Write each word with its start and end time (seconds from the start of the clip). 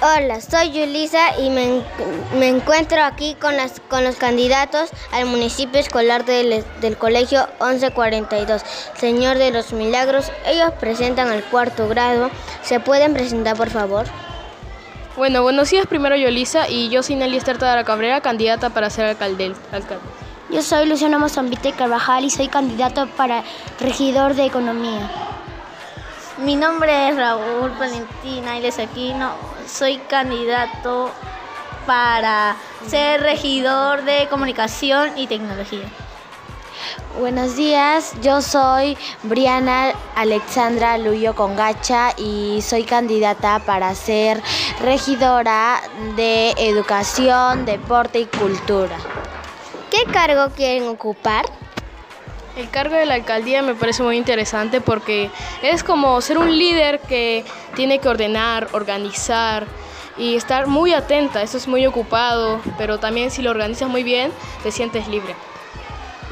Hola, 0.00 0.40
soy 0.40 0.70
Yulisa 0.70 1.36
y 1.40 1.50
me, 1.50 1.82
me 2.38 2.48
encuentro 2.48 3.02
aquí 3.02 3.34
con, 3.40 3.56
las, 3.56 3.80
con 3.88 4.04
los 4.04 4.14
candidatos 4.14 4.90
al 5.10 5.26
municipio 5.26 5.80
escolar 5.80 6.24
del, 6.24 6.64
del 6.80 6.96
Colegio 6.96 7.48
1142, 7.60 8.62
Señor 8.96 9.38
de 9.38 9.50
los 9.50 9.72
Milagros. 9.72 10.30
Ellos 10.46 10.70
presentan 10.78 11.28
al 11.28 11.42
cuarto 11.44 11.88
grado. 11.88 12.30
¿Se 12.62 12.78
pueden 12.78 13.14
presentar, 13.14 13.56
por 13.56 13.70
favor? 13.70 14.06
Bueno, 15.16 15.42
buenos 15.42 15.70
días. 15.70 15.86
Primero 15.88 16.14
Yulisa 16.14 16.68
y 16.68 16.88
yo 16.88 17.02
soy 17.02 17.16
Nelly 17.16 17.38
Esterta 17.38 17.68
de 17.68 17.76
la 17.76 17.84
Cabrera, 17.84 18.20
candidata 18.20 18.70
para 18.70 18.90
ser 18.90 19.06
alcalde. 19.06 19.54
alcalde. 19.72 20.04
Yo 20.50 20.62
soy 20.62 20.86
Luciano 20.86 21.18
Mozambite 21.18 21.72
Carvajal 21.72 22.24
y 22.24 22.30
soy 22.30 22.46
candidato 22.46 23.08
para 23.16 23.42
regidor 23.80 24.34
de 24.34 24.44
Economía. 24.44 25.10
Mi 26.38 26.54
nombre 26.54 27.08
es 27.08 27.16
Raúl 27.16 27.70
Valentina 27.78 28.58
Iles 28.58 28.78
Aquino. 28.78 29.53
Soy 29.74 29.98
candidato 29.98 31.10
para 31.84 32.54
ser 32.86 33.22
regidor 33.22 34.04
de 34.04 34.28
comunicación 34.28 35.18
y 35.18 35.26
tecnología. 35.26 35.88
Buenos 37.18 37.56
días, 37.56 38.14
yo 38.22 38.40
soy 38.40 38.96
Briana 39.24 39.92
Alexandra 40.14 40.96
Luyo 40.96 41.34
Congacha 41.34 42.12
y 42.16 42.62
soy 42.62 42.84
candidata 42.84 43.58
para 43.66 43.92
ser 43.96 44.40
regidora 44.80 45.80
de 46.14 46.50
educación, 46.56 47.64
deporte 47.64 48.20
y 48.20 48.26
cultura. 48.26 48.96
¿Qué 49.90 50.04
cargo 50.04 50.54
quieren 50.54 50.86
ocupar? 50.86 51.46
El 52.56 52.70
cargo 52.70 52.94
de 52.94 53.04
la 53.04 53.14
alcaldía 53.14 53.62
me 53.62 53.74
parece 53.74 54.02
muy 54.02 54.16
interesante 54.16 54.80
porque 54.80 55.30
es 55.62 55.82
como 55.82 56.20
ser 56.20 56.38
un 56.38 56.56
líder 56.56 57.00
que 57.00 57.44
tiene 57.74 57.98
que 57.98 58.08
ordenar, 58.08 58.68
organizar 58.72 59.66
y 60.16 60.36
estar 60.36 60.68
muy 60.68 60.94
atenta. 60.94 61.42
Eso 61.42 61.56
es 61.56 61.66
muy 61.66 61.84
ocupado, 61.84 62.60
pero 62.78 62.98
también 62.98 63.32
si 63.32 63.42
lo 63.42 63.50
organizas 63.50 63.88
muy 63.88 64.04
bien, 64.04 64.30
te 64.62 64.70
sientes 64.70 65.08
libre. 65.08 65.34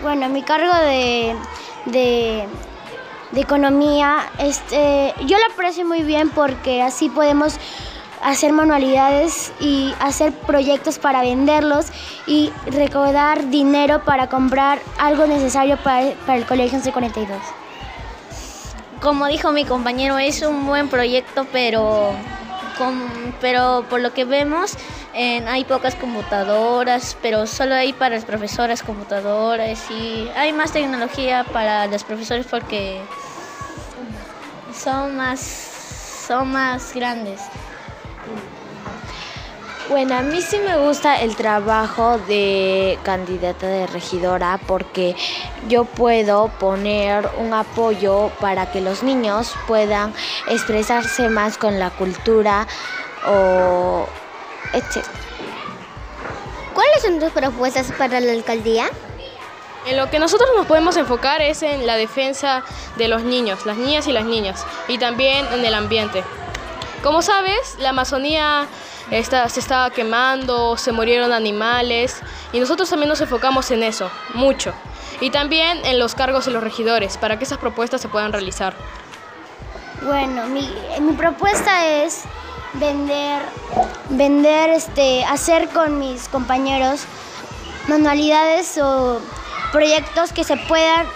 Bueno, 0.01 0.29
mi 0.29 0.43
cargo 0.43 0.73
de, 0.85 1.35
de, 1.87 2.47
economía, 3.41 4.31
este, 4.39 5.15
yo 5.27 5.39
lo 5.39 5.47
aprecio 5.53 5.85
muy 5.85 6.03
bien 6.03 6.31
porque 6.31 6.83
así 6.83 7.09
podemos 7.09 7.59
hacer 8.23 8.53
manualidades 8.53 9.53
y 9.61 9.95
hacer 10.01 10.33
proyectos 10.33 10.99
para 10.99 11.23
venderlos 11.23 11.87
y 12.27 12.53
recaudar 12.67 13.51
dinero 13.51 14.05
para 14.05 14.29
comprar 14.29 14.81
algo 14.99 15.27
necesario 15.27 15.77
para, 15.79 16.13
para 16.27 16.39
el 16.39 16.47
Colegio 16.47 16.79
1142. 16.79 17.39
Como 19.01 19.27
dijo 19.27 19.51
mi 19.51 19.65
compañero, 19.65 20.19
es 20.19 20.43
un 20.43 20.65
buen 20.65 20.89
proyecto, 20.89 21.47
pero, 21.53 22.13
con, 22.79 23.35
pero 23.41 23.85
por 23.91 24.01
lo 24.01 24.13
que 24.13 24.25
vemos 24.25 24.77
eh, 25.15 25.45
hay 25.47 25.65
pocas 25.65 25.95
computadoras, 25.97 27.17
pero 27.21 27.47
solo 27.47 27.75
hay 27.75 27.93
para 27.93 28.15
las 28.15 28.25
profesoras 28.25 28.83
computadoras 28.83 29.91
y 29.91 30.29
hay 30.37 30.53
más 30.53 30.73
tecnología 30.73 31.45
para 31.53 31.87
los 31.89 32.05
profesores 32.05 32.47
porque 32.49 33.01
son 34.73 35.17
más, 35.17 35.41
son 36.27 36.53
más 36.53 36.95
grandes. 36.95 37.41
Bueno, 39.93 40.15
a 40.15 40.23
mí 40.23 40.41
sí 40.41 40.59
me 40.59 40.79
gusta 40.79 41.21
el 41.21 41.37
trabajo 41.37 42.17
de 42.21 42.99
candidata 43.03 43.67
de 43.67 43.87
regidora 43.87 44.59
porque 44.67 45.15
yo 45.69 45.85
puedo 45.85 46.49
poner 46.49 47.29
un 47.37 47.53
apoyo 47.53 48.31
para 48.41 48.73
que 48.73 48.81
los 48.81 49.03
niños 49.03 49.53
puedan 49.67 50.15
expresarse 50.49 51.29
más 51.29 51.59
con 51.59 51.79
la 51.79 51.91
cultura 51.91 52.67
o 53.27 54.07
etc. 54.73 55.05
¿Cuáles 56.73 57.03
son 57.03 57.21
tus 57.21 57.31
propuestas 57.31 57.93
para 57.93 58.19
la 58.21 58.33
alcaldía? 58.33 58.87
En 59.85 59.99
lo 59.99 60.09
que 60.09 60.19
nosotros 60.19 60.49
nos 60.57 60.65
podemos 60.65 60.97
enfocar 60.97 61.43
es 61.43 61.63
en 61.63 61.87
la 61.87 61.97
defensa 61.97 62.65
de 62.97 63.09
los 63.09 63.25
niños, 63.25 63.67
las 63.67 63.77
niñas 63.77 64.07
y 64.07 64.13
las 64.13 64.25
niñas, 64.25 64.65
y 64.89 64.97
también 64.97 65.45
en 65.53 65.63
el 65.63 65.75
ambiente. 65.75 66.25
Como 67.03 67.21
sabes, 67.21 67.77
la 67.79 67.91
Amazonía 67.91 68.67
está, 69.11 69.49
se 69.49 69.61
estaba 69.61 69.91
quemando, 69.91 70.77
se 70.77 70.93
murieron 70.93 71.33
animales 71.33 72.21
y 72.53 72.61
nosotros 72.61 72.89
también 72.89 73.09
nos 73.09 73.21
enfocamos 73.21 73.71
en 73.73 73.83
eso, 73.83 74.11
mucho. 74.35 74.73
Y 75.21 75.31
también 75.31 75.85
en 75.85 75.99
los 75.99 76.15
cargos 76.15 76.47
de 76.47 76.53
los 76.53 76.63
regidores, 76.63 77.17
para 77.17 77.39
que 77.39 77.45
esas 77.45 77.59
propuestas 77.59 78.01
se 78.01 78.09
puedan 78.09 78.33
realizar. 78.33 78.75
Bueno, 80.03 80.47
mi, 80.47 80.73
mi 81.01 81.13
propuesta 81.13 81.87
es 81.87 82.23
vender, 82.75 83.43
vender, 84.11 84.71
este, 84.71 85.25
hacer 85.25 85.69
con 85.69 85.99
mis 85.99 86.29
compañeros 86.29 87.05
manualidades 87.89 88.79
o 88.79 89.21
proyectos 89.73 90.33
que 90.33 90.45
se 90.45 90.57
puedan 90.57 91.07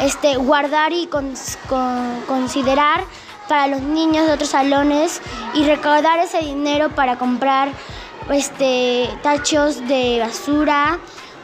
este, 0.00 0.36
guardar 0.36 0.92
y 0.92 1.06
con, 1.06 1.34
con, 1.68 2.20
considerar 2.26 3.04
para 3.50 3.66
los 3.66 3.82
niños 3.82 4.28
de 4.28 4.32
otros 4.32 4.50
salones 4.50 5.20
y 5.54 5.64
recaudar 5.64 6.20
ese 6.20 6.38
dinero 6.38 6.90
para 6.90 7.18
comprar 7.18 7.70
este, 8.30 9.10
tachos 9.24 9.88
de 9.88 10.20
basura 10.20 11.00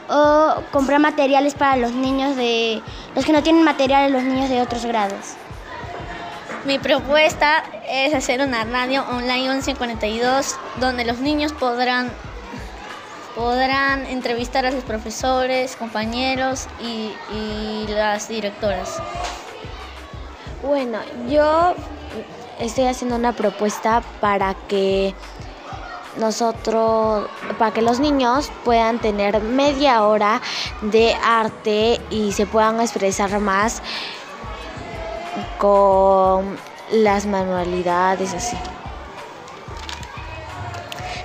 o 0.07 0.63
comprar 0.71 1.01
materiales 1.01 1.53
para 1.53 1.75
los 1.75 1.91
niños 1.91 2.37
de 2.37 2.81
los 3.13 3.25
que 3.25 3.33
no 3.33 3.43
tienen 3.43 3.61
materiales 3.63 4.09
los 4.09 4.23
niños 4.23 4.49
de 4.49 4.61
otros 4.61 4.85
grados. 4.85 5.33
Mi 6.63 6.79
propuesta 6.79 7.61
es 7.89 8.13
hacer 8.13 8.39
una 8.39 8.63
radio 8.63 9.03
online 9.09 9.49
1142 9.55 10.55
donde 10.79 11.03
los 11.03 11.17
niños 11.19 11.51
podrán 11.51 12.09
podrán 13.35 14.05
entrevistar 14.05 14.65
a 14.65 14.71
sus 14.71 14.85
profesores, 14.85 15.75
compañeros 15.75 16.67
y, 16.81 17.11
y 17.35 17.85
las 17.89 18.29
directoras. 18.29 18.95
Bueno, 20.63 20.99
yo 21.29 21.75
estoy 22.59 22.85
haciendo 22.85 23.15
una 23.15 23.33
propuesta 23.33 24.01
para 24.19 24.53
que 24.67 25.13
nosotros, 26.17 27.27
para 27.57 27.71
que 27.71 27.81
los 27.81 27.99
niños 27.99 28.51
puedan 28.63 28.99
tener 28.99 29.41
media 29.41 30.03
hora 30.03 30.41
de 30.81 31.15
arte 31.23 32.01
y 32.09 32.31
se 32.31 32.45
puedan 32.45 32.81
expresar 32.81 33.39
más 33.39 33.81
con 35.57 36.57
las 36.91 37.25
manualidades 37.25 38.33
así. 38.33 38.57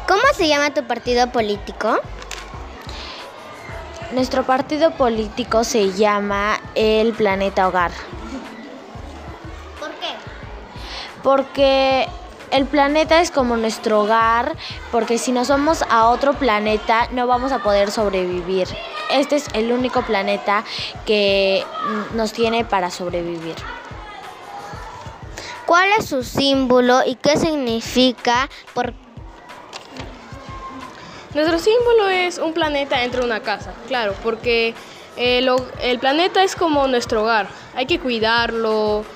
¿Cómo 0.06 0.22
se 0.36 0.48
llama 0.48 0.74
tu 0.74 0.86
partido 0.86 1.30
político? 1.30 1.98
Nuestro 4.12 4.42
partido 4.42 4.90
político 4.90 5.64
se 5.64 5.92
llama 5.92 6.60
El 6.74 7.14
Planeta 7.14 7.66
Hogar. 7.66 7.92
Porque 11.22 12.08
el 12.52 12.66
planeta 12.66 13.20
es 13.20 13.30
como 13.30 13.56
nuestro 13.56 14.02
hogar, 14.02 14.56
porque 14.90 15.16
si 15.16 15.32
nos 15.32 15.48
vamos 15.48 15.82
a 15.88 16.08
otro 16.08 16.34
planeta 16.34 17.08
no 17.12 17.26
vamos 17.26 17.50
a 17.50 17.60
poder 17.62 17.90
sobrevivir. 17.90 18.68
Este 19.10 19.36
es 19.36 19.46
el 19.54 19.72
único 19.72 20.02
planeta 20.02 20.62
que 21.06 21.64
nos 22.14 22.32
tiene 22.32 22.64
para 22.64 22.90
sobrevivir. 22.90 23.54
¿Cuál 25.64 25.88
es 25.98 26.06
su 26.06 26.22
símbolo 26.22 27.00
y 27.06 27.14
qué 27.14 27.38
significa? 27.38 28.50
Por... 28.74 28.92
Nuestro 31.32 31.58
símbolo 31.58 32.08
es 32.10 32.36
un 32.36 32.52
planeta 32.52 32.98
dentro 32.98 33.20
de 33.20 33.26
una 33.26 33.40
casa, 33.40 33.72
claro, 33.88 34.14
porque 34.22 34.74
el, 35.16 35.50
el 35.80 35.98
planeta 35.98 36.42
es 36.42 36.54
como 36.54 36.86
nuestro 36.86 37.22
hogar. 37.22 37.48
Hay 37.74 37.86
que 37.86 37.98
cuidarlo, 37.98 39.06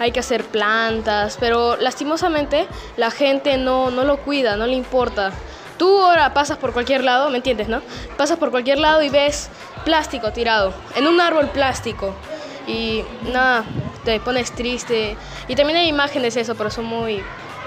hay 0.00 0.12
que 0.12 0.20
hacer 0.20 0.44
plantas, 0.44 1.36
pero 1.38 1.76
lastimosamente 1.76 2.66
la 2.96 3.10
gente 3.10 3.58
no, 3.58 3.90
no 3.90 4.04
lo 4.04 4.16
cuida, 4.16 4.56
no 4.56 4.66
le 4.66 4.72
importa. 4.72 5.30
Tú 5.76 6.02
ahora 6.02 6.32
pasas 6.32 6.56
por 6.56 6.72
cualquier 6.72 7.04
lado, 7.04 7.28
¿me 7.28 7.36
entiendes, 7.36 7.68
no? 7.68 7.82
Pasas 8.16 8.38
por 8.38 8.50
cualquier 8.50 8.78
lado 8.78 9.02
y 9.02 9.10
ves 9.10 9.50
plástico 9.84 10.32
tirado, 10.32 10.72
en 10.96 11.06
un 11.06 11.20
árbol 11.20 11.50
plástico. 11.50 12.14
Y 12.66 13.04
nada, 13.30 13.64
te 14.04 14.20
pones 14.20 14.52
triste. 14.52 15.18
Y 15.48 15.54
también 15.54 15.78
hay 15.78 15.88
imágenes 15.88 16.34
de 16.34 16.40
eso, 16.40 16.54
pero 16.54 16.70
son 16.70 16.86
muy, 16.86 17.22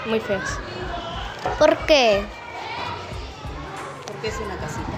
muy 0.07 0.19
feas. 0.19 0.57
¿Por 1.59 1.77
qué? 1.85 2.25
Porque 4.07 4.27
es 4.29 4.39
una 4.39 4.57
casita. 4.57 4.91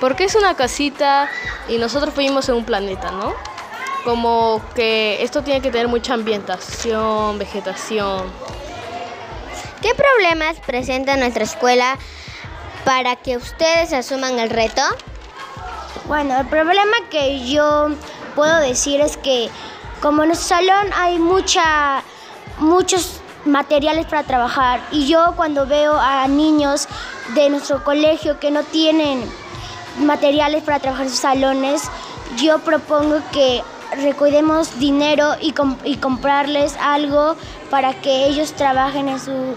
Porque 0.00 0.24
es 0.24 0.34
una 0.36 0.54
casita 0.54 1.30
y 1.68 1.76
nosotros 1.76 2.14
fuimos 2.14 2.48
en 2.48 2.54
un 2.54 2.64
planeta, 2.64 3.10
¿no? 3.10 3.34
Como 4.08 4.62
que 4.74 5.22
esto 5.22 5.42
tiene 5.42 5.60
que 5.60 5.70
tener 5.70 5.86
mucha 5.86 6.14
ambientación, 6.14 7.38
vegetación. 7.38 8.22
¿Qué 9.82 9.94
problemas 9.94 10.56
presenta 10.64 11.14
nuestra 11.18 11.44
escuela 11.44 11.98
para 12.86 13.16
que 13.16 13.36
ustedes 13.36 13.92
asuman 13.92 14.38
el 14.38 14.48
reto? 14.48 14.80
Bueno, 16.06 16.40
el 16.40 16.46
problema 16.46 16.96
que 17.10 17.46
yo 17.50 17.88
puedo 18.34 18.58
decir 18.60 19.02
es 19.02 19.18
que 19.18 19.50
como 20.00 20.22
en 20.22 20.28
nuestro 20.28 20.56
salón 20.56 20.86
hay 20.96 21.18
mucha, 21.18 22.02
muchos, 22.60 23.20
materiales 23.44 24.06
para 24.06 24.22
trabajar. 24.22 24.80
Y 24.90 25.06
yo 25.06 25.34
cuando 25.36 25.66
veo 25.66 26.00
a 26.00 26.26
niños 26.28 26.88
de 27.34 27.50
nuestro 27.50 27.84
colegio 27.84 28.40
que 28.40 28.50
no 28.50 28.62
tienen 28.62 29.22
materiales 29.98 30.62
para 30.62 30.78
trabajar 30.78 31.04
en 31.04 31.10
sus 31.10 31.20
salones, 31.20 31.82
yo 32.38 32.60
propongo 32.60 33.20
que 33.32 33.62
recuidemos 33.96 34.78
dinero 34.78 35.34
y, 35.40 35.54
y 35.84 35.96
comprarles 35.96 36.76
algo 36.80 37.36
para 37.70 37.94
que 37.94 38.26
ellos 38.26 38.52
trabajen 38.52 39.08
en 39.08 39.20
su 39.20 39.54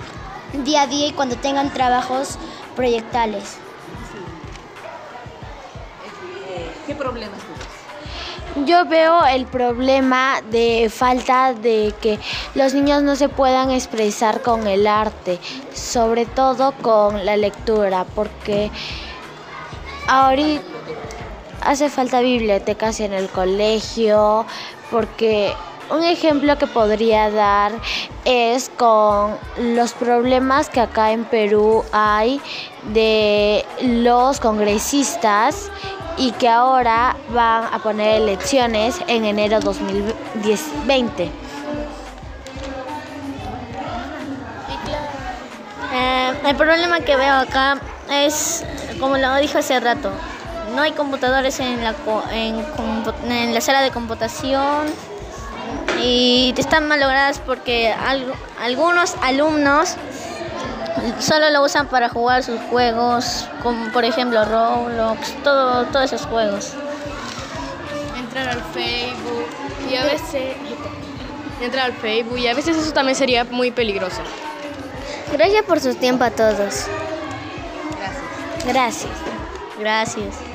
día 0.64 0.84
a 0.84 0.88
día 0.88 1.08
y 1.08 1.12
cuando 1.14 1.36
tengan 1.36 1.72
trabajos 1.72 2.38
proyectales. 2.76 3.58
¿Qué 6.86 6.96
problemas 6.96 7.40
Yo 8.66 8.86
veo 8.86 9.26
el 9.26 9.46
problema 9.46 10.42
de 10.50 10.92
falta 10.94 11.54
de 11.54 11.94
que 12.02 12.20
los 12.56 12.74
niños 12.74 13.04
no 13.04 13.16
se 13.16 13.30
puedan 13.30 13.72
expresar 13.72 14.42
con 14.42 14.68
el 14.68 14.88
arte, 14.88 15.40
sobre 15.74 16.26
todo 16.26 16.74
con 16.82 17.26
la 17.26 17.38
lectura, 17.38 18.06
porque 18.16 18.72
ahorita 20.08 20.64
hace 21.62 21.90
falta 21.90 22.22
bibliotecas 22.22 23.00
en 23.00 23.14
el 23.14 23.30
colegio, 23.30 24.46
porque 24.90 25.54
un 25.92 26.04
ejemplo 26.04 26.58
que 26.58 26.68
podría 26.68 27.30
dar 27.30 27.74
es 28.26 28.70
con 28.70 29.36
los 29.58 29.94
problemas 29.94 30.70
que 30.70 30.80
acá 30.80 31.12
en 31.12 31.26
Perú 31.26 31.84
hay 31.92 32.40
de 32.94 33.66
los 33.82 34.40
congresistas 34.40 35.70
y 36.18 36.32
que 36.34 36.48
ahora 36.48 37.16
van 37.34 37.66
a 37.74 37.80
poner 37.80 38.22
elecciones 38.22 39.02
en 39.08 39.26
enero 39.26 39.60
2020. 39.60 41.30
Eh, 45.94 46.34
el 46.48 46.56
problema 46.56 47.02
que 47.02 47.18
veo 47.18 47.36
acá 47.36 47.82
es, 48.10 48.64
como 49.00 49.18
lo 49.18 49.36
dije 49.36 49.58
hace 49.58 49.80
rato, 49.80 50.12
no 50.76 50.82
hay 50.82 50.92
computadores 50.92 51.60
en 51.60 51.84
la, 51.84 51.94
en, 52.32 52.66
en 53.32 53.54
la 53.54 53.62
sala 53.62 53.82
de 53.82 53.92
computación 53.92 54.88
y 56.02 56.54
están 56.58 56.88
malogradas 56.88 57.40
porque 57.40 57.94
algunos 58.60 59.16
alumnos 59.22 59.96
solo 61.20 61.50
lo 61.50 61.64
usan 61.64 61.88
para 61.88 62.10
jugar 62.10 62.44
sus 62.44 62.60
juegos, 62.62 63.48
como 63.64 63.92
por 63.92 64.06
ejemplo 64.06 64.44
Roblox, 64.46 65.34
todo, 65.44 65.86
todos 65.86 66.12
esos 66.12 66.28
juegos. 66.28 66.74
Entrar 68.18 68.50
al 68.50 68.62
Facebook 68.74 69.46
y 69.90 69.96
a 69.96 70.04
veces 70.06 70.56
entrar 71.62 71.86
al 71.86 71.94
Facebook 71.94 72.38
y 72.40 72.48
a 72.48 72.56
veces 72.56 72.78
eso 72.78 72.92
también 72.92 73.16
sería 73.16 73.44
muy 73.46 73.72
peligroso. 73.72 74.22
Gracias 75.32 75.64
por 75.64 75.80
su 75.80 75.96
tiempo 75.96 76.24
a 76.24 76.32
todos. 76.32 76.88
Gracias. 78.66 78.66
Gracias. 78.66 79.12
Gracias. 79.80 80.51